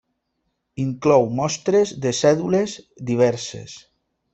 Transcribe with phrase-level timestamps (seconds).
[0.83, 2.77] Inclou mostres de cèdules
[3.15, 3.79] diverses.